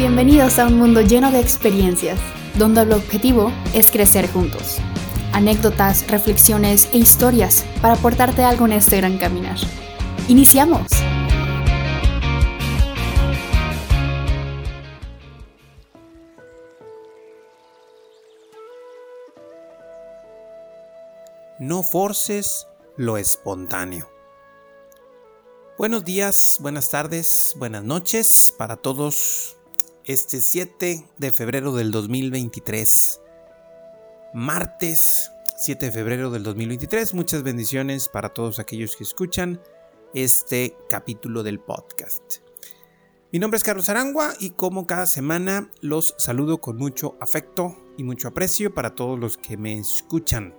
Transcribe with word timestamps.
Bienvenidos 0.00 0.58
a 0.58 0.66
un 0.66 0.78
mundo 0.78 1.02
lleno 1.02 1.30
de 1.30 1.40
experiencias, 1.40 2.18
donde 2.54 2.80
el 2.80 2.92
objetivo 2.92 3.52
es 3.74 3.90
crecer 3.90 4.32
juntos. 4.32 4.78
Anécdotas, 5.34 6.10
reflexiones 6.10 6.88
e 6.94 6.96
historias 6.96 7.66
para 7.82 7.96
aportarte 7.96 8.42
algo 8.42 8.64
en 8.64 8.72
este 8.72 8.96
gran 8.96 9.18
caminar. 9.18 9.58
¡Iniciamos! 10.26 10.86
No 21.58 21.82
forces 21.82 22.66
lo 22.96 23.18
espontáneo. 23.18 24.08
Buenos 25.76 26.06
días, 26.06 26.56
buenas 26.58 26.88
tardes, 26.88 27.52
buenas 27.58 27.84
noches 27.84 28.54
para 28.56 28.76
todos. 28.76 29.59
Este 30.06 30.40
7 30.40 31.04
de 31.18 31.30
febrero 31.30 31.74
del 31.74 31.90
2023. 31.90 33.20
Martes 34.32 35.30
7 35.58 35.86
de 35.86 35.92
febrero 35.92 36.30
del 36.30 36.42
2023. 36.42 37.12
Muchas 37.12 37.42
bendiciones 37.42 38.08
para 38.08 38.30
todos 38.30 38.58
aquellos 38.58 38.96
que 38.96 39.04
escuchan 39.04 39.60
este 40.14 40.74
capítulo 40.88 41.42
del 41.42 41.60
podcast. 41.60 42.36
Mi 43.30 43.38
nombre 43.38 43.58
es 43.58 43.62
Carlos 43.62 43.90
Arangua 43.90 44.32
y 44.40 44.50
como 44.50 44.86
cada 44.86 45.04
semana 45.04 45.70
los 45.82 46.14
saludo 46.16 46.62
con 46.62 46.78
mucho 46.78 47.18
afecto 47.20 47.76
y 47.98 48.02
mucho 48.02 48.28
aprecio 48.28 48.72
para 48.72 48.94
todos 48.94 49.18
los 49.18 49.36
que 49.36 49.58
me 49.58 49.78
escuchan. 49.78 50.54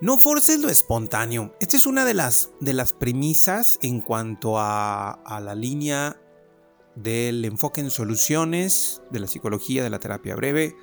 No 0.00 0.16
forces 0.16 0.58
lo 0.60 0.70
espontáneo. 0.70 1.54
Esta 1.60 1.76
es 1.76 1.86
una 1.86 2.06
de 2.06 2.14
las, 2.14 2.52
de 2.60 2.72
las 2.72 2.94
premisas 2.94 3.78
en 3.82 4.00
cuanto 4.00 4.58
a, 4.58 5.12
a 5.12 5.38
la 5.40 5.54
línea 5.54 6.18
del 6.94 7.44
enfoque 7.44 7.80
en 7.80 7.90
soluciones 7.90 9.02
de 9.10 9.20
la 9.20 9.26
psicología 9.26 9.82
de 9.82 9.90
la 9.90 10.00
terapia 10.00 10.34
breve 10.36 10.76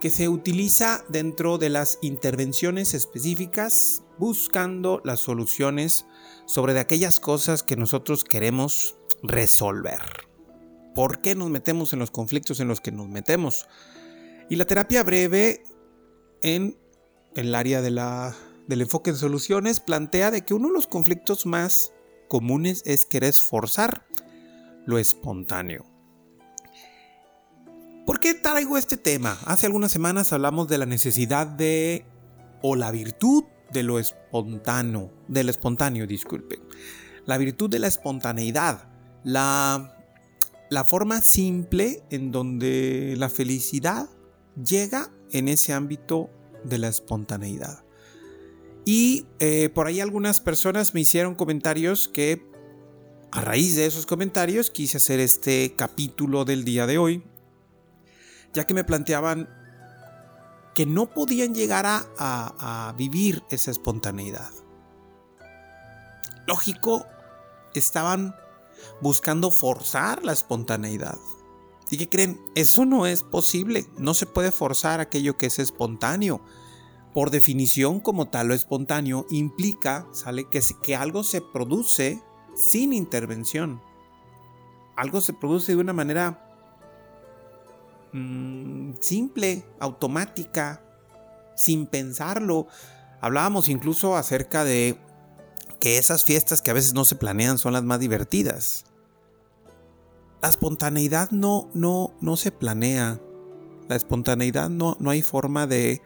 que 0.00 0.10
se 0.10 0.28
utiliza 0.28 1.04
dentro 1.08 1.58
de 1.58 1.68
las 1.68 1.98
intervenciones 2.00 2.94
específicas 2.94 4.02
buscando 4.18 5.02
las 5.04 5.20
soluciones 5.20 6.06
sobre 6.46 6.72
de 6.72 6.80
aquellas 6.80 7.20
cosas 7.20 7.62
que 7.62 7.76
nosotros 7.76 8.24
queremos 8.24 8.96
resolver. 9.22 10.00
¿Por 10.94 11.20
qué 11.20 11.34
nos 11.34 11.50
metemos 11.50 11.92
en 11.92 11.98
los 11.98 12.10
conflictos 12.10 12.60
en 12.60 12.68
los 12.68 12.80
que 12.80 12.92
nos 12.92 13.08
metemos? 13.08 13.68
Y 14.48 14.56
la 14.56 14.64
terapia 14.64 15.02
breve 15.02 15.62
en 16.42 16.78
el 17.36 17.54
área 17.54 17.82
de 17.82 17.90
la, 17.90 18.34
del 18.66 18.80
enfoque 18.82 19.10
en 19.10 19.16
soluciones, 19.16 19.80
plantea 19.80 20.30
de 20.30 20.42
que 20.44 20.54
uno 20.54 20.68
de 20.68 20.74
los 20.74 20.86
conflictos 20.86 21.46
más 21.46 21.92
comunes 22.28 22.82
es 22.86 23.06
querer 23.06 23.34
forzar 23.34 24.06
lo 24.86 24.98
espontáneo. 24.98 25.86
¿Por 28.06 28.18
qué 28.18 28.34
traigo 28.34 28.76
este 28.76 28.96
tema? 28.96 29.38
Hace 29.44 29.66
algunas 29.66 29.92
semanas 29.92 30.32
hablamos 30.32 30.68
de 30.68 30.78
la 30.78 30.86
necesidad 30.86 31.46
de, 31.46 32.04
o 32.62 32.74
la 32.74 32.90
virtud 32.90 33.44
de 33.72 33.82
lo 33.82 33.98
espontáneo, 33.98 35.12
del 35.28 35.48
espontáneo, 35.48 36.06
disculpe. 36.06 36.60
La 37.26 37.38
virtud 37.38 37.70
de 37.70 37.78
la 37.78 37.86
espontaneidad, 37.86 38.88
la, 39.22 39.96
la 40.70 40.84
forma 40.84 41.20
simple 41.20 42.02
en 42.10 42.32
donde 42.32 43.14
la 43.16 43.28
felicidad 43.28 44.08
llega 44.56 45.12
en 45.30 45.48
ese 45.48 45.72
ámbito 45.72 46.30
de 46.64 46.78
la 46.78 46.88
espontaneidad. 46.88 47.84
Y 48.84 49.26
eh, 49.38 49.68
por 49.68 49.86
ahí 49.86 50.00
algunas 50.00 50.40
personas 50.40 50.94
me 50.94 51.02
hicieron 51.02 51.34
comentarios 51.34 52.08
que 52.08 52.49
a 53.32 53.40
raíz 53.40 53.76
de 53.76 53.86
esos 53.86 54.06
comentarios 54.06 54.70
quise 54.70 54.96
hacer 54.96 55.20
este 55.20 55.74
capítulo 55.76 56.44
del 56.44 56.64
día 56.64 56.86
de 56.86 56.98
hoy, 56.98 57.22
ya 58.52 58.66
que 58.66 58.74
me 58.74 58.84
planteaban 58.84 59.48
que 60.74 60.86
no 60.86 61.10
podían 61.10 61.54
llegar 61.54 61.84
a, 61.86 62.94
vivir 62.96 63.42
esa 63.50 63.70
espontaneidad. 63.70 64.50
Lógico, 66.46 67.06
estaban 67.74 68.34
buscando 69.00 69.50
forzar 69.50 70.24
la 70.24 70.32
espontaneidad. 70.32 71.18
¿Y 71.90 71.98
qué 71.98 72.08
creen? 72.08 72.40
Eso 72.54 72.84
no 72.84 73.06
es 73.06 73.22
posible. 73.22 73.86
No 73.96 74.14
se 74.14 74.26
puede 74.26 74.52
forzar 74.52 75.00
aquello 75.00 75.36
que 75.36 75.46
es 75.46 75.58
espontáneo. 75.58 76.40
Por 77.12 77.30
definición, 77.30 78.00
como 78.00 78.28
tal, 78.28 78.48
lo 78.48 78.54
espontáneo 78.54 79.26
implica, 79.28 80.06
sale 80.12 80.46
que 80.48 80.96
algo 80.96 81.24
se 81.24 81.40
produce 81.40 82.22
sin 82.60 82.92
intervención. 82.92 83.80
Algo 84.94 85.22
se 85.22 85.32
produce 85.32 85.72
de 85.72 85.80
una 85.80 85.94
manera 85.94 86.46
mm, 88.12 88.92
simple, 89.00 89.64
automática, 89.78 90.82
sin 91.56 91.86
pensarlo. 91.86 92.66
Hablábamos 93.22 93.68
incluso 93.68 94.14
acerca 94.14 94.64
de 94.64 94.98
que 95.78 95.96
esas 95.96 96.24
fiestas 96.24 96.60
que 96.60 96.70
a 96.70 96.74
veces 96.74 96.92
no 96.92 97.06
se 97.06 97.16
planean 97.16 97.56
son 97.56 97.72
las 97.72 97.82
más 97.82 97.98
divertidas. 97.98 98.84
La 100.42 100.50
espontaneidad 100.50 101.30
no, 101.30 101.70
no, 101.72 102.12
no 102.20 102.36
se 102.36 102.52
planea. 102.52 103.20
La 103.88 103.96
espontaneidad 103.96 104.68
no, 104.68 104.98
no 105.00 105.10
hay 105.10 105.22
forma 105.22 105.66
de 105.66 106.02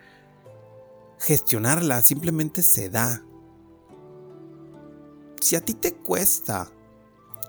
gestionarla, 1.18 2.00
simplemente 2.02 2.62
se 2.62 2.90
da. 2.90 3.24
Si 5.44 5.56
a 5.56 5.60
ti 5.60 5.74
te 5.74 5.92
cuesta 5.92 6.72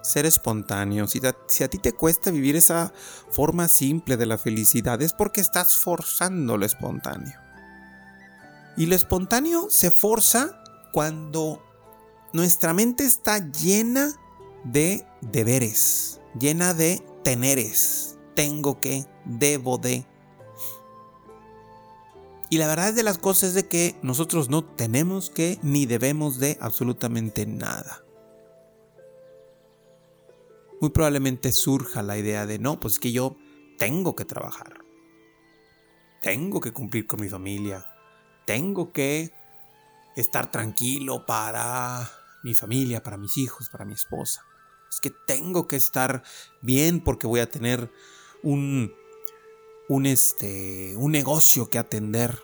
ser 0.04 0.26
espontáneo, 0.26 1.08
si, 1.08 1.22
a 1.64 1.70
ti 1.70 1.78
te 1.78 1.94
cuesta 1.94 2.30
vivir 2.30 2.58
esa 2.58 2.92
forma 3.32 3.70
simple 3.70 4.18
de 4.18 4.26
la 4.26 4.38
felicidad, 4.38 5.02
es 5.02 5.14
porque 5.14 5.40
estás 5.40 5.78
forzando 5.78 6.58
lo 6.58 6.66
espontáneo. 6.66 7.40
Y 8.76 8.88
lo 8.88 8.98
espontáneo 8.98 9.70
se 9.70 9.92
forza 9.92 10.62
cuando 10.92 11.64
nuestra 12.34 12.74
mente 12.74 13.06
está 13.06 13.50
llena 13.50 14.12
de 14.66 15.08
deberes, 15.22 16.20
llena 16.38 16.74
de 16.74 17.02
teneres. 17.24 18.18
Tengo 18.36 18.82
que, 18.82 19.06
debo 19.24 19.78
de. 19.78 20.06
Y 22.50 22.58
la 22.58 22.68
verdad 22.68 22.94
de 22.94 23.04
las 23.04 23.18
cosas 23.18 23.50
es 23.50 23.56
de 23.56 23.68
que 23.68 23.96
nosotros 24.02 24.50
no 24.50 24.64
tenemos 24.64 25.30
que 25.30 25.60
ni 25.64 25.86
debemos 25.86 26.40
de 26.40 26.58
absolutamente 26.62 27.46
nada. 27.46 28.04
Muy 30.80 30.92
probablemente 30.92 31.52
surja 31.52 32.04
la 32.04 32.18
idea 32.18 32.46
de 32.46 32.60
no, 32.60 32.80
pues 32.80 32.96
es 32.96 33.00
que 33.00 33.12
yo 33.12 33.36
tengo 33.78 34.16
que 34.16 34.26
trabajar. 34.26 34.82
Tengo 36.22 36.60
que 36.60 36.72
cumplir 36.72 37.08
con 37.08 37.22
mi 37.22 37.30
familia. 37.30 37.86
Tengo 38.46 38.92
que 38.92 39.32
estar 40.16 40.52
tranquilo 40.52 41.26
para 41.26 42.10
mi 42.44 42.54
familia, 42.54 43.02
para 43.02 43.18
mis 43.18 43.38
hijos, 43.38 43.70
para 43.70 43.86
mi 43.86 43.94
esposa 43.94 44.44
es 44.96 45.02
que 45.02 45.10
tengo 45.10 45.68
que 45.68 45.76
estar 45.76 46.24
bien 46.62 47.02
porque 47.02 47.28
voy 47.28 47.42
a 47.42 47.50
tener 47.50 47.92
un, 48.44 48.94
un, 49.90 50.06
este, 50.06 50.96
un 50.98 51.12
negocio 51.12 51.70
que 51.70 51.78
atender. 51.78 52.40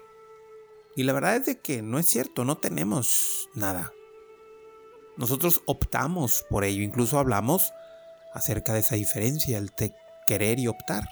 Y 0.95 1.03
la 1.03 1.13
verdad 1.13 1.37
es 1.37 1.45
de 1.45 1.59
que 1.59 1.81
no 1.81 1.99
es 1.99 2.07
cierto, 2.07 2.45
no 2.45 2.57
tenemos 2.57 3.49
nada. 3.53 3.91
Nosotros 5.17 5.61
optamos 5.65 6.45
por 6.49 6.63
ello, 6.63 6.81
incluso 6.81 7.19
hablamos 7.19 7.71
acerca 8.33 8.73
de 8.73 8.79
esa 8.79 8.95
diferencia, 8.95 9.57
el 9.57 9.71
querer 10.25 10.59
y 10.59 10.67
optar. 10.67 11.07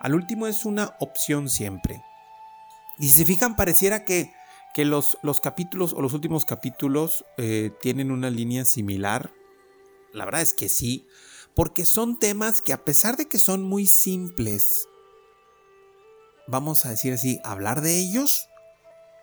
Al 0.00 0.14
último 0.14 0.46
es 0.46 0.64
una 0.64 0.96
opción 1.00 1.48
siempre. 1.48 2.02
Y 2.98 3.08
si 3.08 3.18
se 3.18 3.24
fijan, 3.24 3.56
pareciera 3.56 4.04
que, 4.04 4.32
que 4.74 4.84
los, 4.84 5.18
los, 5.22 5.40
capítulos 5.40 5.92
o 5.92 6.02
los 6.02 6.12
últimos 6.12 6.44
capítulos 6.44 7.24
eh, 7.36 7.70
tienen 7.80 8.10
una 8.10 8.30
línea 8.30 8.64
similar 8.64 9.32
la 10.12 10.24
verdad 10.24 10.42
es 10.42 10.54
que 10.54 10.68
sí, 10.68 11.06
porque 11.54 11.84
son 11.84 12.18
temas 12.18 12.62
que 12.62 12.72
a 12.72 12.84
pesar 12.84 13.16
de 13.16 13.28
que 13.28 13.38
son 13.38 13.62
muy 13.62 13.86
simples, 13.86 14.88
vamos 16.48 16.84
a 16.84 16.90
decir 16.90 17.12
así, 17.12 17.40
hablar 17.44 17.80
de 17.80 17.98
ellos, 17.98 18.48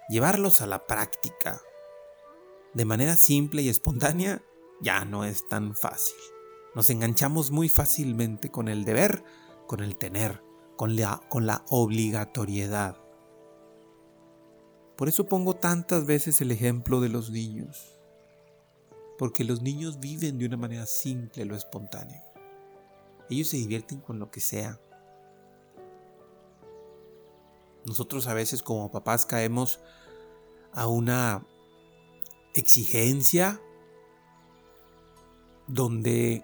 llevarlos 0.08 0.62
a 0.62 0.68
la 0.68 0.86
práctica 0.86 1.60
de 2.74 2.86
manera 2.86 3.18
simple 3.18 3.62
y 3.62 3.70
espontánea, 3.70 4.42
ya 4.82 5.04
no 5.04 5.26
es 5.26 5.48
tan 5.48 5.76
fácil. 5.76 6.16
Nos 6.76 6.90
enganchamos 6.90 7.52
muy 7.52 7.68
fácilmente 7.68 8.50
con 8.50 8.70
el 8.70 8.86
deber, 8.86 9.24
con 9.68 9.82
el 9.82 9.98
tener, 9.98 10.42
con 10.78 10.96
la, 10.96 11.22
con 11.28 11.46
la 11.46 11.66
obligatoriedad. 11.70 12.98
Por 14.96 15.10
eso 15.10 15.26
pongo 15.26 15.56
tantas 15.56 16.06
veces 16.06 16.40
el 16.40 16.52
ejemplo 16.52 17.02
de 17.02 17.10
los 17.10 17.30
niños 17.30 17.96
porque 19.18 19.44
los 19.44 19.62
niños 19.62 20.00
viven 20.00 20.38
de 20.38 20.46
una 20.46 20.58
manera 20.58 20.86
simple 20.86 21.46
lo 21.46 21.56
espontáneo. 21.56 22.22
Ellos 23.30 23.48
se 23.48 23.58
divierten 23.58 24.00
con 24.00 24.20
lo 24.20 24.30
que 24.30 24.40
sea. 24.40 24.80
Nosotros 27.86 28.28
a 28.28 28.34
veces 28.34 28.64
como 28.64 28.92
papás 28.92 29.26
caemos 29.26 29.80
a 30.74 30.88
una 30.88 31.46
exigencia 32.54 33.62
donde 35.68 36.44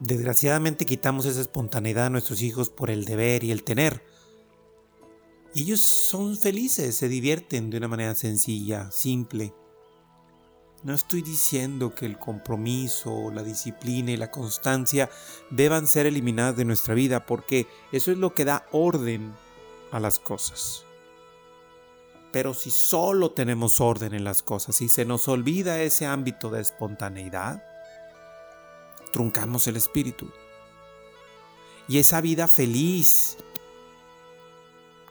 desgraciadamente 0.00 0.84
quitamos 0.84 1.26
esa 1.26 1.40
espontaneidad 1.40 2.06
a 2.06 2.10
nuestros 2.10 2.42
hijos 2.42 2.68
por 2.68 2.90
el 2.90 3.04
deber 3.04 3.44
y 3.44 3.50
el 3.50 3.64
tener. 3.64 4.04
Y 5.54 5.62
ellos 5.62 5.80
son 5.80 6.36
felices, 6.36 6.94
se 6.96 7.08
divierten 7.08 7.70
de 7.70 7.78
una 7.78 7.88
manera 7.88 8.14
sencilla, 8.14 8.90
simple. 8.90 9.54
No 10.82 10.92
estoy 10.94 11.22
diciendo 11.22 11.94
que 11.94 12.04
el 12.04 12.18
compromiso, 12.18 13.30
la 13.32 13.42
disciplina 13.42 14.12
y 14.12 14.16
la 14.18 14.30
constancia 14.30 15.08
deban 15.50 15.86
ser 15.86 16.06
eliminadas 16.06 16.56
de 16.56 16.66
nuestra 16.66 16.94
vida, 16.94 17.24
porque 17.24 17.66
eso 17.90 18.12
es 18.12 18.18
lo 18.18 18.34
que 18.34 18.44
da 18.44 18.66
orden 18.70 19.32
a 19.90 20.00
las 20.00 20.18
cosas. 20.18 20.84
Pero 22.32 22.54
si 22.54 22.70
solo 22.70 23.30
tenemos 23.30 23.80
orden 23.80 24.14
en 24.14 24.24
las 24.24 24.42
cosas 24.42 24.80
y 24.82 24.88
se 24.88 25.04
nos 25.04 25.28
olvida 25.28 25.80
ese 25.80 26.06
ámbito 26.06 26.50
de 26.50 26.60
espontaneidad, 26.60 27.64
truncamos 29.12 29.66
el 29.66 29.76
espíritu. 29.76 30.30
Y 31.88 31.98
esa 31.98 32.20
vida 32.20 32.48
feliz 32.48 33.38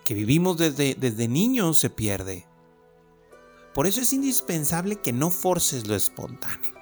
que 0.04 0.14
vivimos 0.14 0.58
desde, 0.58 0.94
desde 0.94 1.28
niños 1.28 1.80
se 1.80 1.90
pierde. 1.90 2.46
Por 3.74 3.88
eso 3.88 4.02
es 4.02 4.14
indispensable 4.14 4.98
que 4.98 5.12
no 5.12 5.32
forces 5.32 5.88
lo 5.88 5.96
espontáneo. 5.96 6.74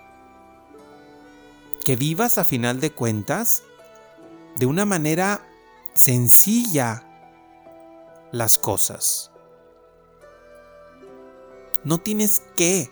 Que 1.85 1.95
vivas 1.95 2.37
a 2.37 2.43
final 2.43 2.81
de 2.81 2.91
cuentas 2.91 3.63
de 4.57 4.65
una 4.65 4.85
manera 4.85 5.47
sencilla 5.93 7.12
las 8.33 8.57
cosas. 8.57 9.31
No 11.83 11.99
tienes 11.99 12.41
que 12.57 12.91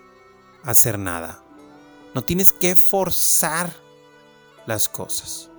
hacer 0.63 0.99
nada. 0.99 1.43
No 2.13 2.21
tienes 2.23 2.53
que 2.53 2.75
forzar 2.75 3.73
las 4.67 4.87
cosas. 4.87 5.49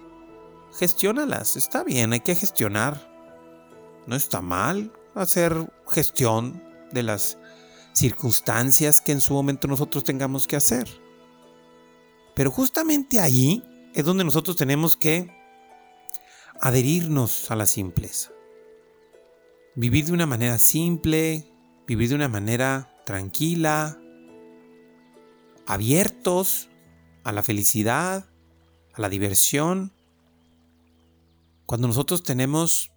Gestiónalas, 0.79 1.57
está 1.57 1.83
bien, 1.83 2.13
hay 2.13 2.21
que 2.21 2.37
gestionar. 2.37 3.11
No 4.07 4.15
está 4.15 4.41
mal 4.41 4.93
hacer 5.15 5.71
gestión 5.91 6.63
de 6.93 7.03
las 7.03 7.39
circunstancias 7.93 9.01
que 9.01 9.13
en 9.13 9.21
su 9.21 9.35
momento 9.35 9.67
nosotros 9.67 10.05
tengamos 10.05 10.47
que 10.47 10.57
hacer. 10.57 10.89
Pero 12.37 12.53
justamente 12.53 13.19
ahí 13.19 13.65
es 13.95 14.05
donde 14.05 14.25
nosotros 14.25 14.57
tenemos 14.57 14.97
que 14.97 15.29
adherirnos 16.61 17.51
a 17.51 17.57
la 17.57 17.67
simpleza. 17.67 18.32
Vivir 19.75 20.07
de 20.07 20.13
una 20.13 20.27
manera 20.27 20.59
simple, 20.59 21.51
vivir 21.87 22.11
de 22.11 22.15
una 22.15 22.29
manera 22.29 22.95
tranquila, 23.07 23.99
abiertos 25.67 26.69
a 27.25 27.33
la 27.33 27.43
felicidad, 27.43 28.31
a 28.93 29.01
la 29.01 29.09
diversión. 29.09 29.93
Cuando 31.67 31.89
nosotros 31.89 32.23
tenemos 32.23 32.93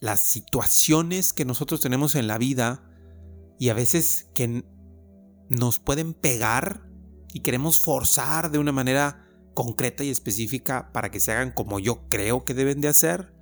las 0.00 0.20
situaciones 0.20 1.32
que 1.32 1.44
nosotros 1.44 1.80
tenemos 1.80 2.16
en 2.16 2.26
la 2.26 2.38
vida, 2.38 2.82
y 3.62 3.68
a 3.68 3.74
veces 3.74 4.26
que 4.34 4.64
nos 5.48 5.78
pueden 5.78 6.14
pegar 6.14 6.82
y 7.32 7.40
queremos 7.40 7.78
forzar 7.78 8.50
de 8.50 8.58
una 8.58 8.72
manera 8.72 9.24
concreta 9.54 10.02
y 10.02 10.10
específica 10.10 10.90
para 10.92 11.12
que 11.12 11.20
se 11.20 11.30
hagan 11.30 11.52
como 11.52 11.78
yo 11.78 12.08
creo 12.08 12.44
que 12.44 12.54
deben 12.54 12.80
de 12.80 12.88
hacer. 12.88 13.32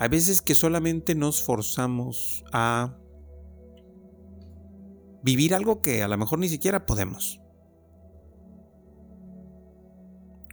Hay 0.00 0.08
veces 0.08 0.40
que 0.40 0.54
solamente 0.54 1.14
nos 1.14 1.42
forzamos 1.42 2.42
a 2.54 2.96
vivir 5.22 5.54
algo 5.54 5.82
que 5.82 6.02
a 6.02 6.08
lo 6.08 6.16
mejor 6.16 6.38
ni 6.38 6.48
siquiera 6.48 6.86
podemos. 6.86 7.38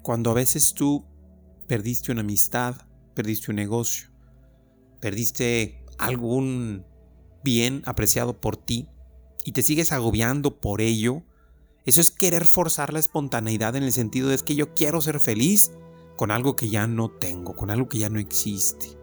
Cuando 0.04 0.32
a 0.32 0.34
veces 0.34 0.74
tú 0.74 1.06
perdiste 1.66 2.12
una 2.12 2.22
amistad, 2.22 2.76
perdiste 3.14 3.50
un 3.52 3.56
negocio, 3.56 4.10
perdiste 5.00 5.82
algún 5.98 6.86
bien 7.42 7.84
apreciado 7.86 8.42
por 8.42 8.58
ti, 8.58 8.90
y 9.46 9.54
te 9.54 9.64
sigues 9.64 9.94
agobiando 9.94 10.60
por 10.60 10.82
ello, 10.82 11.24
eso 11.86 12.02
es 12.02 12.12
querer 12.12 12.48
forzar 12.48 12.92
la 12.92 13.00
espontaneidad 13.00 13.78
en 13.78 13.84
el 13.84 13.94
sentido 13.94 14.28
de 14.28 14.36
es 14.36 14.44
que 14.44 14.56
yo 14.56 14.74
quiero 14.74 15.00
ser 15.00 15.22
feliz 15.22 15.72
con 16.18 16.32
algo 16.32 16.58
que 16.58 16.68
ya 16.68 16.86
no 16.86 17.10
tengo, 17.10 17.56
con 17.56 17.72
algo 17.72 17.88
que 17.88 18.00
ya 18.00 18.10
no 18.10 18.20
existe. 18.20 18.97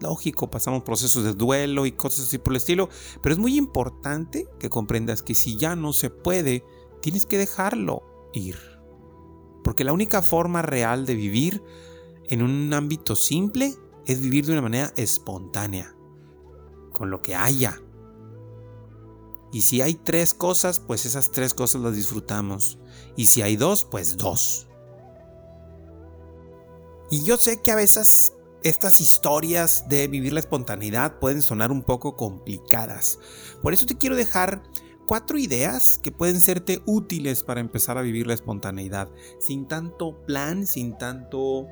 Lógico, 0.00 0.50
pasamos 0.50 0.82
procesos 0.82 1.24
de 1.24 1.34
duelo 1.34 1.86
y 1.86 1.92
cosas 1.92 2.26
así 2.26 2.38
por 2.38 2.52
el 2.52 2.58
estilo, 2.58 2.88
pero 3.22 3.34
es 3.34 3.38
muy 3.38 3.56
importante 3.56 4.48
que 4.58 4.70
comprendas 4.70 5.22
que 5.22 5.34
si 5.34 5.56
ya 5.56 5.76
no 5.76 5.92
se 5.92 6.10
puede, 6.10 6.64
tienes 7.00 7.26
que 7.26 7.38
dejarlo 7.38 8.02
ir. 8.32 8.58
Porque 9.62 9.84
la 9.84 9.92
única 9.92 10.20
forma 10.20 10.62
real 10.62 11.06
de 11.06 11.14
vivir 11.14 11.62
en 12.28 12.42
un 12.42 12.72
ámbito 12.74 13.16
simple 13.16 13.74
es 14.06 14.20
vivir 14.20 14.46
de 14.46 14.52
una 14.52 14.62
manera 14.62 14.92
espontánea, 14.96 15.94
con 16.92 17.10
lo 17.10 17.22
que 17.22 17.34
haya, 17.34 17.80
y 19.54 19.62
si 19.62 19.82
hay 19.82 19.94
tres 19.94 20.34
cosas, 20.34 20.80
pues 20.80 21.06
esas 21.06 21.30
tres 21.30 21.54
cosas 21.54 21.80
las 21.80 21.94
disfrutamos. 21.94 22.80
Y 23.14 23.26
si 23.26 23.40
hay 23.40 23.54
dos, 23.54 23.84
pues 23.84 24.16
dos. 24.16 24.66
Y 27.08 27.22
yo 27.22 27.36
sé 27.36 27.62
que 27.62 27.70
a 27.70 27.76
veces 27.76 28.34
estas 28.64 29.00
historias 29.00 29.88
de 29.88 30.08
vivir 30.08 30.32
la 30.32 30.40
espontaneidad 30.40 31.20
pueden 31.20 31.42
sonar 31.42 31.70
un 31.70 31.82
poco 31.82 32.16
complicadas. 32.16 33.18
Por 33.62 33.72
eso 33.72 33.86
te 33.86 33.96
quiero 33.96 34.16
dejar 34.16 34.62
cuatro 35.06 35.38
ideas 35.38 35.98
que 36.02 36.10
pueden 36.10 36.40
serte 36.40 36.82
útiles 36.86 37.44
para 37.44 37.60
empezar 37.60 37.96
a 37.98 38.02
vivir 38.02 38.26
la 38.26 38.34
espontaneidad. 38.34 39.08
Sin 39.38 39.68
tanto 39.68 40.24
plan, 40.26 40.66
sin 40.66 40.98
tanto 40.98 41.68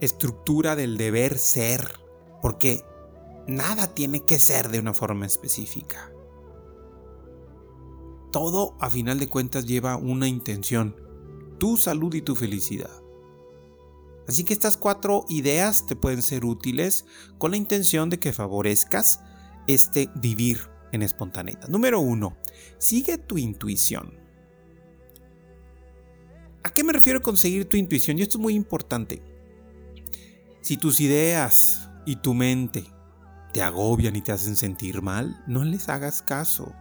estructura 0.00 0.76
del 0.76 0.96
deber 0.96 1.38
ser. 1.38 2.00
Porque 2.40 2.82
nada 3.46 3.92
tiene 3.94 4.24
que 4.24 4.38
ser 4.38 4.70
de 4.70 4.78
una 4.78 4.94
forma 4.94 5.26
específica 5.26 6.12
todo 8.32 8.74
a 8.80 8.90
final 8.90 9.20
de 9.20 9.28
cuentas 9.28 9.66
lleva 9.66 9.96
una 9.96 10.26
intención, 10.26 10.96
tu 11.58 11.76
salud 11.76 12.12
y 12.14 12.22
tu 12.22 12.34
felicidad. 12.34 13.01
Así 14.32 14.44
que 14.44 14.54
estas 14.54 14.78
cuatro 14.78 15.26
ideas 15.28 15.84
te 15.84 15.94
pueden 15.94 16.22
ser 16.22 16.46
útiles 16.46 17.04
con 17.36 17.50
la 17.50 17.58
intención 17.58 18.08
de 18.08 18.18
que 18.18 18.32
favorezcas 18.32 19.20
este 19.66 20.08
vivir 20.14 20.70
en 20.90 21.02
espontaneidad. 21.02 21.68
Número 21.68 22.00
uno, 22.00 22.38
sigue 22.78 23.18
tu 23.18 23.36
intuición. 23.36 24.18
¿A 26.62 26.72
qué 26.72 26.82
me 26.82 26.94
refiero 26.94 27.20
con 27.20 27.36
seguir 27.36 27.68
tu 27.68 27.76
intuición? 27.76 28.18
Y 28.18 28.22
esto 28.22 28.38
es 28.38 28.42
muy 28.42 28.54
importante. 28.54 29.22
Si 30.62 30.78
tus 30.78 31.00
ideas 31.00 31.90
y 32.06 32.16
tu 32.16 32.32
mente 32.32 32.86
te 33.52 33.60
agobian 33.60 34.16
y 34.16 34.22
te 34.22 34.32
hacen 34.32 34.56
sentir 34.56 35.02
mal, 35.02 35.44
no 35.46 35.62
les 35.62 35.90
hagas 35.90 36.22
caso. 36.22 36.72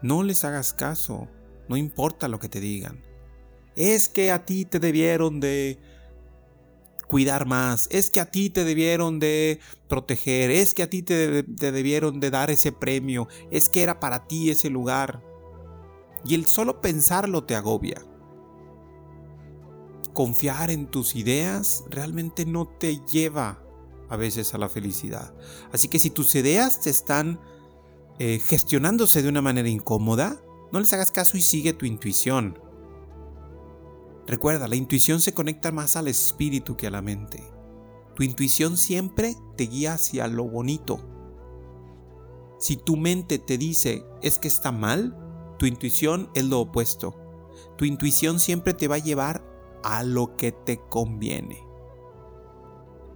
No 0.00 0.22
les 0.22 0.42
hagas 0.46 0.72
caso, 0.72 1.28
no 1.68 1.76
importa 1.76 2.28
lo 2.28 2.40
que 2.40 2.48
te 2.48 2.60
digan. 2.60 3.11
Es 3.76 4.08
que 4.08 4.30
a 4.30 4.44
ti 4.44 4.64
te 4.64 4.78
debieron 4.80 5.40
de 5.40 5.78
cuidar 7.12 7.44
más, 7.44 7.88
es 7.90 8.10
que 8.10 8.20
a 8.20 8.30
ti 8.30 8.48
te 8.48 8.64
debieron 8.64 9.20
de 9.20 9.60
proteger, 9.86 10.50
es 10.50 10.72
que 10.72 10.82
a 10.82 10.88
ti 10.88 11.02
te, 11.02 11.42
debieron 11.42 12.20
de 12.20 12.30
dar 12.30 12.50
ese 12.50 12.72
premio, 12.72 13.28
es 13.50 13.68
que 13.68 13.82
era 13.82 14.00
para 14.00 14.26
ti 14.26 14.48
ese 14.48 14.70
lugar. 14.70 15.22
Y 16.24 16.34
el 16.34 16.46
solo 16.46 16.80
pensarlo 16.80 17.44
te 17.44 17.54
agobia. 17.54 18.02
Confiar 20.14 20.70
en 20.70 20.86
tus 20.86 21.14
ideas 21.14 21.84
realmente 21.90 22.46
no 22.46 22.66
te 22.66 23.00
lleva 23.04 23.62
a 24.08 24.16
veces 24.16 24.54
a 24.54 24.58
la 24.58 24.70
felicidad. 24.70 25.34
Así 25.70 25.88
que 25.88 25.98
si 25.98 26.08
tus 26.08 26.34
ideas 26.34 26.80
te 26.80 26.88
están 26.88 27.40
eh, 28.20 28.38
gestionándose 28.38 29.22
de 29.22 29.28
una 29.28 29.42
manera 29.42 29.68
incómoda, 29.68 30.40
no 30.72 30.80
les 30.80 30.90
hagas 30.94 31.12
caso 31.12 31.36
y 31.36 31.42
sigue 31.42 31.74
tu 31.74 31.84
intuición. 31.84 32.58
Recuerda, 34.26 34.68
la 34.68 34.76
intuición 34.76 35.20
se 35.20 35.34
conecta 35.34 35.72
más 35.72 35.96
al 35.96 36.08
espíritu 36.08 36.76
que 36.76 36.86
a 36.86 36.90
la 36.90 37.02
mente. 37.02 37.42
Tu 38.14 38.22
intuición 38.22 38.76
siempre 38.76 39.36
te 39.56 39.64
guía 39.64 39.94
hacia 39.94 40.28
lo 40.28 40.44
bonito. 40.44 41.00
Si 42.58 42.76
tu 42.76 42.96
mente 42.96 43.38
te 43.38 43.58
dice 43.58 44.04
es 44.22 44.38
que 44.38 44.48
está 44.48 44.70
mal, 44.70 45.16
tu 45.58 45.66
intuición 45.66 46.30
es 46.34 46.44
lo 46.44 46.60
opuesto. 46.60 47.16
Tu 47.76 47.84
intuición 47.84 48.38
siempre 48.38 48.74
te 48.74 48.86
va 48.86 48.96
a 48.96 48.98
llevar 48.98 49.44
a 49.82 50.04
lo 50.04 50.36
que 50.36 50.52
te 50.52 50.78
conviene. 50.88 51.58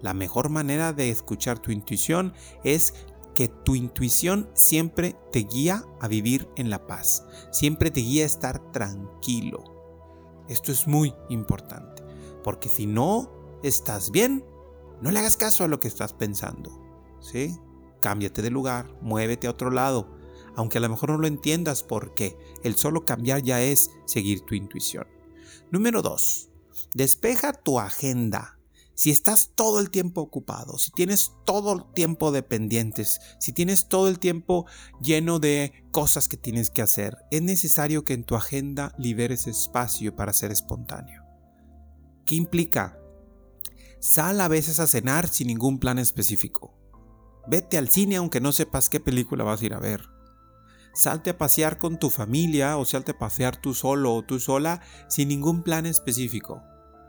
La 0.00 0.14
mejor 0.14 0.48
manera 0.48 0.92
de 0.92 1.10
escuchar 1.10 1.58
tu 1.58 1.70
intuición 1.70 2.34
es 2.64 2.94
que 3.34 3.48
tu 3.48 3.74
intuición 3.74 4.50
siempre 4.54 5.14
te 5.30 5.40
guía 5.40 5.84
a 6.00 6.08
vivir 6.08 6.48
en 6.56 6.70
la 6.70 6.86
paz, 6.86 7.26
siempre 7.52 7.90
te 7.90 8.00
guía 8.00 8.24
a 8.24 8.26
estar 8.26 8.72
tranquilo. 8.72 9.75
Esto 10.48 10.72
es 10.72 10.86
muy 10.86 11.14
importante, 11.28 12.02
porque 12.42 12.68
si 12.68 12.86
no 12.86 13.30
estás 13.62 14.10
bien, 14.10 14.44
no 15.00 15.10
le 15.10 15.18
hagas 15.18 15.36
caso 15.36 15.64
a 15.64 15.68
lo 15.68 15.80
que 15.80 15.88
estás 15.88 16.12
pensando, 16.12 16.80
¿sí? 17.20 17.58
Cámbiate 18.00 18.42
de 18.42 18.50
lugar, 18.50 18.96
muévete 19.00 19.46
a 19.46 19.50
otro 19.50 19.70
lado, 19.70 20.16
aunque 20.54 20.78
a 20.78 20.80
lo 20.80 20.88
mejor 20.88 21.10
no 21.10 21.18
lo 21.18 21.26
entiendas 21.26 21.82
porque 21.82 22.38
el 22.62 22.76
solo 22.76 23.04
cambiar 23.04 23.42
ya 23.42 23.60
es 23.60 23.90
seguir 24.06 24.42
tu 24.42 24.54
intuición. 24.54 25.06
Número 25.70 26.00
2. 26.02 26.50
Despeja 26.94 27.52
tu 27.52 27.78
agenda. 27.80 28.55
Si 28.96 29.10
estás 29.10 29.50
todo 29.54 29.78
el 29.78 29.90
tiempo 29.90 30.22
ocupado, 30.22 30.78
si 30.78 30.90
tienes 30.90 31.32
todo 31.44 31.74
el 31.74 31.92
tiempo 31.92 32.32
de 32.32 32.42
pendientes, 32.42 33.20
si 33.38 33.52
tienes 33.52 33.88
todo 33.88 34.08
el 34.08 34.18
tiempo 34.18 34.64
lleno 35.02 35.38
de 35.38 35.84
cosas 35.92 36.28
que 36.28 36.38
tienes 36.38 36.70
que 36.70 36.80
hacer, 36.80 37.18
es 37.30 37.42
necesario 37.42 38.04
que 38.04 38.14
en 38.14 38.24
tu 38.24 38.36
agenda 38.36 38.94
liberes 38.96 39.48
espacio 39.48 40.16
para 40.16 40.32
ser 40.32 40.50
espontáneo. 40.50 41.24
¿Qué 42.24 42.36
implica? 42.36 42.98
Sal 44.00 44.40
a 44.40 44.48
veces 44.48 44.80
a 44.80 44.86
cenar 44.86 45.28
sin 45.28 45.48
ningún 45.48 45.78
plan 45.78 45.98
específico. 45.98 46.74
Vete 47.46 47.76
al 47.76 47.90
cine 47.90 48.16
aunque 48.16 48.40
no 48.40 48.50
sepas 48.50 48.88
qué 48.88 48.98
película 48.98 49.44
vas 49.44 49.60
a 49.60 49.66
ir 49.66 49.74
a 49.74 49.78
ver. 49.78 50.08
Salte 50.94 51.28
a 51.28 51.38
pasear 51.38 51.76
con 51.76 51.98
tu 51.98 52.08
familia 52.08 52.78
o 52.78 52.86
salte 52.86 53.12
a 53.12 53.18
pasear 53.18 53.60
tú 53.60 53.74
solo 53.74 54.14
o 54.14 54.22
tú 54.22 54.40
sola 54.40 54.80
sin 55.10 55.28
ningún 55.28 55.62
plan 55.62 55.84
específico. 55.84 56.62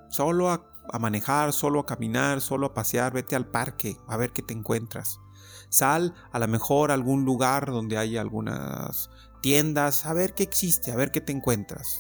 Solo 0.10 0.50
a 0.50 0.77
a 0.92 1.00
manejar, 1.00 1.54
solo 1.54 1.80
a 1.80 1.86
caminar, 1.86 2.42
solo 2.42 2.68
a 2.68 2.74
pasear, 2.74 3.14
vete 3.14 3.36
al 3.36 3.48
parque 3.48 3.98
a 4.08 4.18
ver 4.18 4.32
qué 4.32 4.42
te 4.42 4.54
encuentras. 4.54 5.20
Sal 5.70 6.14
a 6.32 6.40
lo 6.40 6.48
mejor 6.48 6.92
a 6.92 6.94
algún 6.94 7.26
lugar 7.26 7.68
donde 7.68 7.98
haya 7.98 8.22
algunas 8.22 9.10
tiendas, 9.42 10.06
a 10.06 10.14
ver 10.14 10.34
qué 10.34 10.44
existe, 10.44 10.92
a 10.92 10.96
ver 10.96 11.12
qué 11.12 11.22
te 11.22 11.34
encuentras. 11.34 12.00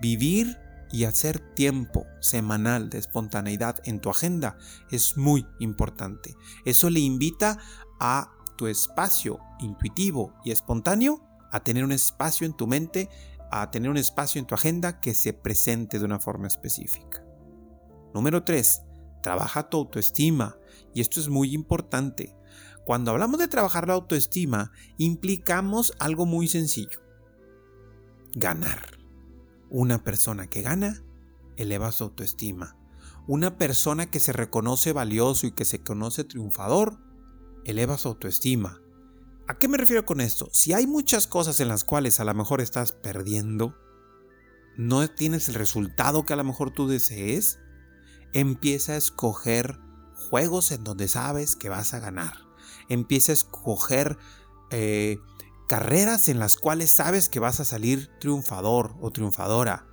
Vivir 0.00 0.58
y 0.92 1.04
hacer 1.04 1.38
tiempo 1.54 2.06
semanal 2.20 2.90
de 2.90 2.98
espontaneidad 2.98 3.76
en 3.84 4.00
tu 4.00 4.10
agenda 4.10 4.58
es 4.90 5.16
muy 5.16 5.46
importante. 5.58 6.36
Eso 6.64 6.90
le 6.90 7.00
invita 7.00 7.58
a 7.98 8.30
tu 8.56 8.66
espacio 8.66 9.38
intuitivo 9.58 10.34
y 10.44 10.50
espontáneo 10.50 11.20
a 11.50 11.60
tener 11.60 11.84
un 11.84 11.92
espacio 11.92 12.46
en 12.46 12.54
tu 12.54 12.66
mente, 12.66 13.08
a 13.50 13.70
tener 13.70 13.90
un 13.90 13.96
espacio 13.96 14.38
en 14.38 14.46
tu 14.46 14.54
agenda 14.54 15.00
que 15.00 15.14
se 15.14 15.32
presente 15.32 15.98
de 15.98 16.04
una 16.04 16.18
forma 16.18 16.46
específica. 16.46 17.21
Número 18.14 18.44
3. 18.44 18.82
Trabaja 19.22 19.68
tu 19.68 19.78
autoestima. 19.78 20.56
Y 20.94 21.00
esto 21.00 21.20
es 21.20 21.28
muy 21.28 21.54
importante. 21.54 22.36
Cuando 22.84 23.12
hablamos 23.12 23.38
de 23.38 23.48
trabajar 23.48 23.86
la 23.86 23.94
autoestima, 23.94 24.72
implicamos 24.98 25.92
algo 25.98 26.26
muy 26.26 26.48
sencillo. 26.48 27.00
Ganar. 28.34 28.98
Una 29.70 30.02
persona 30.02 30.48
que 30.48 30.62
gana 30.62 31.02
eleva 31.56 31.92
su 31.92 32.04
autoestima. 32.04 32.76
Una 33.28 33.56
persona 33.56 34.10
que 34.10 34.20
se 34.20 34.32
reconoce 34.32 34.92
valioso 34.92 35.46
y 35.46 35.52
que 35.52 35.64
se 35.64 35.82
conoce 35.82 36.24
triunfador 36.24 36.98
eleva 37.64 37.98
su 37.98 38.08
autoestima. 38.08 38.80
¿A 39.48 39.58
qué 39.58 39.68
me 39.68 39.78
refiero 39.78 40.04
con 40.04 40.20
esto? 40.20 40.48
Si 40.52 40.72
hay 40.72 40.86
muchas 40.86 41.26
cosas 41.26 41.60
en 41.60 41.68
las 41.68 41.84
cuales 41.84 42.20
a 42.20 42.24
lo 42.24 42.34
mejor 42.34 42.60
estás 42.60 42.92
perdiendo, 42.92 43.76
no 44.76 45.06
tienes 45.08 45.48
el 45.48 45.54
resultado 45.54 46.24
que 46.24 46.32
a 46.32 46.36
lo 46.36 46.44
mejor 46.44 46.70
tú 46.70 46.88
desees, 46.88 47.58
empieza 48.32 48.92
a 48.92 48.96
escoger 48.96 49.78
juegos 50.14 50.72
en 50.72 50.84
donde 50.84 51.08
sabes 51.08 51.56
que 51.56 51.68
vas 51.68 51.94
a 51.94 52.00
ganar. 52.00 52.38
Empieza 52.88 53.32
a 53.32 53.34
escoger 53.34 54.18
eh, 54.70 55.18
carreras 55.68 56.28
en 56.28 56.38
las 56.38 56.56
cuales 56.56 56.90
sabes 56.90 57.28
que 57.28 57.40
vas 57.40 57.60
a 57.60 57.64
salir 57.64 58.10
triunfador 58.20 58.94
o 59.00 59.10
triunfadora. 59.10 59.86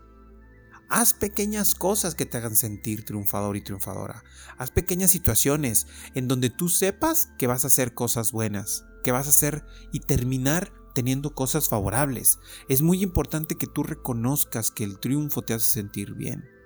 Haz 0.89 1.13
pequeñas 1.13 1.75
cosas 1.75 2.15
que 2.15 2.25
te 2.25 2.38
hagan 2.38 2.55
sentir 2.55 3.05
triunfador 3.05 3.58
y 3.58 3.62
triunfadora. 3.62 4.24
Haz 4.58 4.72
pequeñas 4.72 5.12
situaciones 5.12 5.88
en 6.15 6.27
donde 6.27 6.50
tú 6.50 6.67
sepas 6.67 7.29
que 7.38 7.48
vas 7.48 7.63
a 7.63 7.67
hacer 7.67 7.93
cosas 7.93 8.31
buenas, 8.31 8.86
que 9.03 9.12
vas 9.12 9.27
a 9.27 9.31
hacer 9.31 9.65
y 9.91 10.00
terminar 10.00 10.74
teniendo 10.96 11.36
cosas 11.36 11.69
favorables. 11.69 12.39
Es 12.69 12.81
muy 12.81 13.03
importante 13.03 13.55
que 13.55 13.67
tú 13.67 13.84
reconozcas 13.84 14.72
que 14.72 14.84
el 14.84 15.00
triunfo 15.00 15.43
te 15.43 15.53
hace 15.53 15.72
sentir 15.72 16.15
bien 16.15 16.59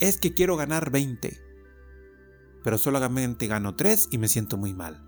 es 0.00 0.18
que 0.18 0.34
quiero 0.34 0.56
ganar 0.56 0.90
20, 0.90 1.38
pero 2.62 2.78
solamente 2.78 3.46
gano 3.46 3.74
3 3.74 4.08
y 4.10 4.18
me 4.18 4.28
siento 4.28 4.56
muy 4.56 4.74
mal. 4.74 5.04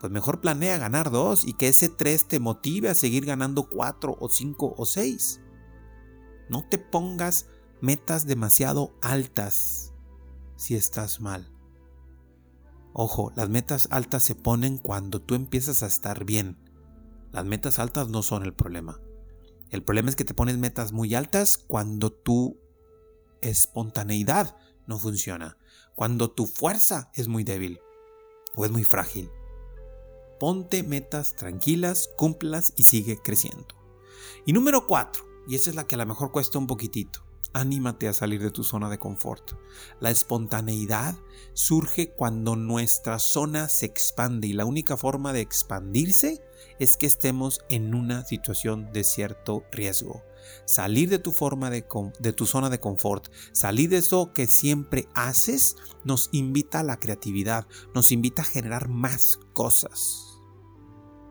Pues 0.00 0.12
mejor 0.12 0.40
planea 0.40 0.78
ganar 0.78 1.10
2 1.10 1.46
y 1.46 1.54
que 1.54 1.68
ese 1.68 1.88
3 1.88 2.28
te 2.28 2.40
motive 2.40 2.88
a 2.88 2.94
seguir 2.94 3.26
ganando 3.26 3.68
4 3.68 4.16
o 4.18 4.28
5 4.28 4.74
o 4.76 4.86
6. 4.86 5.40
No 6.48 6.64
te 6.68 6.78
pongas 6.78 7.48
metas 7.80 8.26
demasiado 8.26 8.96
altas 9.02 9.92
si 10.56 10.74
estás 10.76 11.20
mal. 11.20 11.52
Ojo, 12.92 13.32
las 13.36 13.48
metas 13.48 13.88
altas 13.90 14.24
se 14.24 14.34
ponen 14.34 14.78
cuando 14.78 15.20
tú 15.20 15.34
empiezas 15.34 15.82
a 15.82 15.86
estar 15.86 16.24
bien. 16.24 16.58
Las 17.32 17.44
metas 17.44 17.78
altas 17.78 18.08
no 18.08 18.22
son 18.22 18.44
el 18.44 18.54
problema. 18.54 19.00
El 19.70 19.82
problema 19.82 20.08
es 20.08 20.16
que 20.16 20.24
te 20.24 20.34
pones 20.34 20.58
metas 20.58 20.92
muy 20.92 21.14
altas 21.14 21.58
cuando 21.58 22.10
tú 22.10 22.58
espontaneidad 23.48 24.56
no 24.86 24.98
funciona, 24.98 25.58
cuando 25.94 26.30
tu 26.30 26.46
fuerza 26.46 27.10
es 27.14 27.28
muy 27.28 27.44
débil 27.44 27.80
o 28.54 28.64
es 28.64 28.70
muy 28.70 28.84
frágil. 28.84 29.30
Ponte 30.40 30.82
metas 30.82 31.34
tranquilas, 31.34 32.08
cúmplelas 32.16 32.72
y 32.76 32.84
sigue 32.84 33.18
creciendo. 33.20 33.66
Y 34.46 34.52
número 34.52 34.86
4, 34.86 35.24
y 35.48 35.56
esa 35.56 35.70
es 35.70 35.76
la 35.76 35.86
que 35.86 35.96
a 35.96 35.98
lo 35.98 36.06
mejor 36.06 36.30
cuesta 36.32 36.58
un 36.58 36.66
poquitito, 36.66 37.24
anímate 37.52 38.08
a 38.08 38.12
salir 38.12 38.42
de 38.42 38.50
tu 38.50 38.64
zona 38.64 38.88
de 38.88 38.98
confort. 38.98 39.52
La 40.00 40.10
espontaneidad 40.10 41.16
surge 41.54 42.12
cuando 42.12 42.56
nuestra 42.56 43.18
zona 43.18 43.68
se 43.68 43.86
expande 43.86 44.48
y 44.48 44.52
la 44.52 44.64
única 44.64 44.96
forma 44.96 45.32
de 45.32 45.40
expandirse 45.40 46.42
es 46.78 46.96
que 46.96 47.06
estemos 47.06 47.60
en 47.68 47.94
una 47.94 48.24
situación 48.24 48.92
de 48.92 49.04
cierto 49.04 49.64
riesgo. 49.72 50.22
Salir 50.64 51.10
de 51.10 51.18
tu 51.18 51.32
forma 51.32 51.70
de, 51.70 51.84
de 52.20 52.32
tu 52.32 52.46
zona 52.46 52.70
de 52.70 52.80
confort, 52.80 53.28
salir 53.52 53.90
de 53.90 53.98
eso 53.98 54.32
que 54.32 54.46
siempre 54.46 55.08
haces, 55.14 55.76
nos 56.04 56.28
invita 56.32 56.80
a 56.80 56.84
la 56.84 56.98
creatividad, 56.98 57.66
nos 57.94 58.12
invita 58.12 58.42
a 58.42 58.46
generar 58.46 58.88
más 58.88 59.40
cosas. 59.52 60.24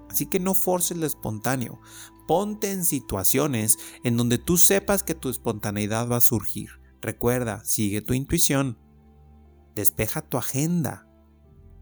Así 0.09 0.25
que 0.25 0.39
no 0.39 0.53
forces 0.53 0.97
lo 0.97 1.05
espontáneo. 1.05 1.79
Ponte 2.27 2.71
en 2.71 2.83
situaciones 2.83 3.77
en 4.03 4.17
donde 4.17 4.37
tú 4.37 4.57
sepas 4.57 5.03
que 5.03 5.15
tu 5.15 5.29
espontaneidad 5.29 6.09
va 6.09 6.17
a 6.17 6.21
surgir. 6.21 6.69
Recuerda, 7.01 7.63
sigue 7.63 8.01
tu 8.01 8.13
intuición. 8.13 8.77
Despeja 9.75 10.21
tu 10.21 10.37
agenda. 10.37 11.06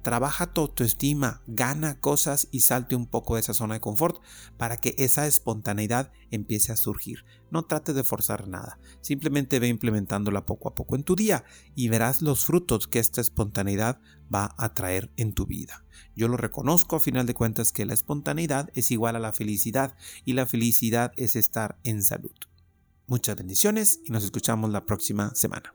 Trabaja 0.05 0.53
tu 0.53 0.61
autoestima, 0.61 1.41
gana 1.47 1.99
cosas 1.99 2.47
y 2.51 2.59
salte 2.59 2.95
un 2.95 3.07
poco 3.07 3.33
de 3.33 3.41
esa 3.41 3.55
zona 3.55 3.73
de 3.73 3.79
confort 3.79 4.21
para 4.55 4.77
que 4.77 4.93
esa 4.99 5.25
espontaneidad 5.25 6.11
empiece 6.29 6.71
a 6.71 6.75
surgir. 6.75 7.25
No 7.49 7.65
trates 7.65 7.95
de 7.95 8.03
forzar 8.03 8.47
nada, 8.47 8.77
simplemente 9.01 9.57
ve 9.57 9.67
implementándola 9.67 10.45
poco 10.45 10.69
a 10.69 10.75
poco 10.75 10.95
en 10.95 11.01
tu 11.01 11.15
día 11.15 11.43
y 11.73 11.89
verás 11.89 12.21
los 12.21 12.45
frutos 12.45 12.87
que 12.87 12.99
esta 12.99 13.19
espontaneidad 13.19 13.99
va 14.31 14.53
a 14.59 14.75
traer 14.75 15.09
en 15.17 15.33
tu 15.33 15.47
vida. 15.47 15.83
Yo 16.15 16.27
lo 16.27 16.37
reconozco 16.37 16.97
a 16.97 16.99
final 16.99 17.25
de 17.25 17.33
cuentas 17.33 17.71
que 17.71 17.85
la 17.85 17.95
espontaneidad 17.95 18.69
es 18.75 18.91
igual 18.91 19.15
a 19.15 19.19
la 19.19 19.33
felicidad 19.33 19.97
y 20.23 20.33
la 20.33 20.45
felicidad 20.45 21.13
es 21.15 21.35
estar 21.35 21.79
en 21.83 22.03
salud. 22.03 22.35
Muchas 23.07 23.37
bendiciones 23.37 24.01
y 24.05 24.11
nos 24.11 24.23
escuchamos 24.23 24.69
la 24.69 24.85
próxima 24.85 25.33
semana. 25.33 25.74